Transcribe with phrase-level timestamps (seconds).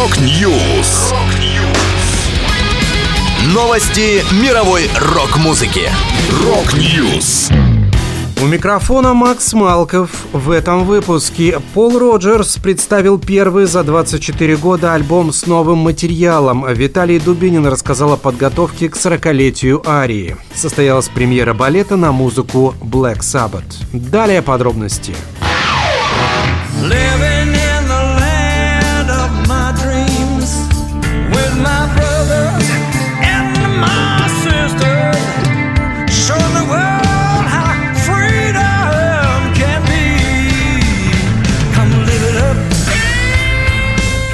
[0.00, 1.12] Rock News.
[3.52, 5.90] Новости мировой рок-музыки.
[6.42, 7.50] Rock News.
[8.42, 10.08] У микрофона Макс Малков.
[10.32, 16.64] В этом выпуске Пол Роджерс представил первый за 24 года альбом с новым материалом.
[16.72, 20.38] Виталий Дубинин рассказал о подготовке к 40-летию Арии.
[20.54, 23.84] Состоялась премьера балета на музыку Black Sabbath.
[23.92, 25.12] Далее подробности.
[25.12, 25.39] Living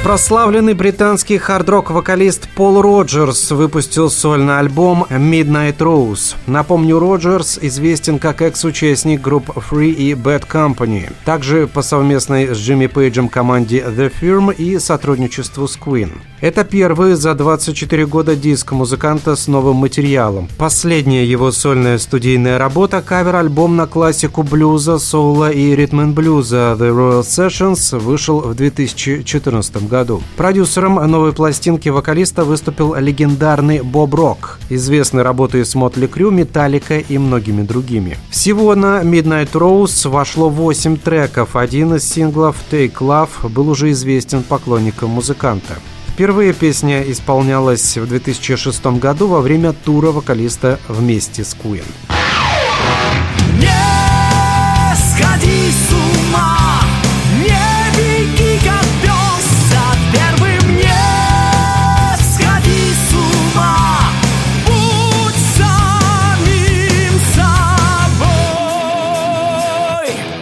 [0.07, 6.37] Прославленный британский хард-рок-вокалист Пол Роджерс выпустил сольный альбом Midnight Rose.
[6.45, 12.87] Напомню, Роджерс известен как экс-участник групп Free и Bad Company, также по совместной с Джимми
[12.87, 16.11] Пейджем команде The Firm и сотрудничеству с Queen.
[16.39, 20.47] Это первый за 24 года диск музыканта с новым материалом.
[20.57, 27.23] Последняя его сольная студийная работа– кавер-альбом на классику блюза, соула и ритм блюза The Royal
[27.23, 29.96] Sessions вышел в 2014 году.
[30.35, 37.17] Продюсером новой пластинки вокалиста выступил легендарный Боб Рок, известный работой с Мотли Крю, Металлика и
[37.17, 38.17] многими другими.
[38.29, 41.55] Всего на Midnight Rose вошло 8 треков.
[41.55, 45.75] Один из синглов Take Love был уже известен поклонникам музыканта.
[46.17, 51.85] Впервые песня исполнялась в 2006 году во время тура вокалиста вместе с Queen.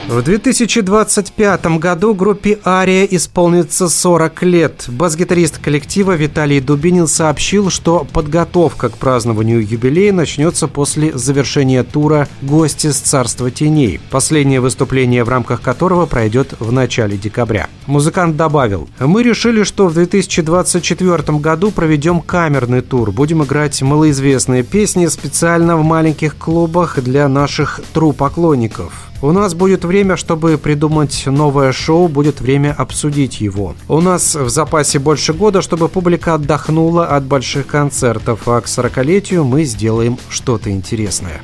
[0.08, 4.86] В 2025 году группе «Ария» исполнится 40 лет.
[4.88, 12.92] Бас-гитарист коллектива Виталий Дубинин сообщил, что подготовка к празднованию юбилея начнется после завершения тура «Гости
[12.92, 17.68] с царства теней», последнее выступление в рамках которого пройдет в начале декабря.
[17.88, 25.08] Музыкант добавил, «Мы решили, что в 2024 году проведем камерный тур, будем играть малоизвестные песни
[25.08, 28.94] специально в маленьких клубах для наших тру-поклонников.
[29.26, 33.74] У нас будет время, чтобы придумать новое шоу, будет время обсудить его.
[33.88, 39.44] У нас в запасе больше года, чтобы публика отдохнула от больших концертов, а к 40-летию
[39.44, 41.42] мы сделаем что-то интересное.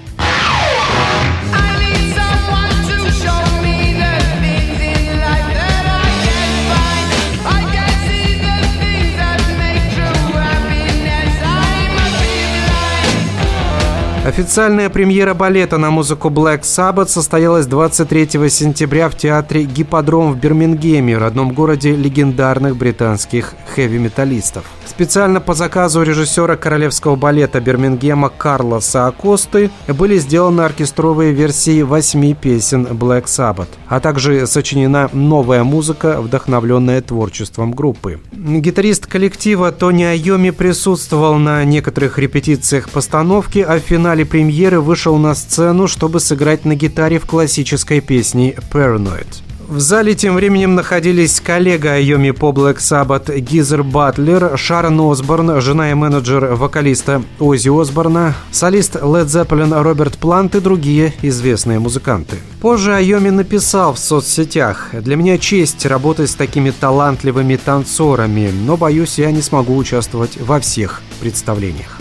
[14.23, 21.17] Официальная премьера балета на музыку Black Sabbath состоялась 23 сентября в театре «Гипподром» в Бирмингеме,
[21.17, 24.63] родном городе легендарных британских хэви-металлистов.
[24.85, 32.85] Специально по заказу режиссера королевского балета Бирмингема Карлоса Акосты были сделаны оркестровые версии восьми песен
[32.85, 38.19] Black Sabbath, а также сочинена новая музыка, вдохновленная творчеством группы.
[38.33, 45.15] Гитарист коллектива Тони Айоми присутствовал на некоторых репетициях постановки, а в финале финале премьеры вышел
[45.17, 49.41] на сцену, чтобы сыграть на гитаре в классической песне «Paranoid».
[49.69, 55.91] В зале тем временем находились коллега Айоми по Black Sabbath Гизер Батлер, Шарон Осборн, жена
[55.91, 62.35] и менеджер вокалиста Ози Осборна, солист Led Zeppelin Роберт Плант и другие известные музыканты.
[62.59, 69.19] Позже Айоми написал в соцсетях «Для меня честь работать с такими талантливыми танцорами, но, боюсь,
[69.19, 72.00] я не смогу участвовать во всех представлениях».